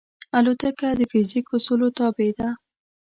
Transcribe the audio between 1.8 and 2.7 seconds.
تابع ده.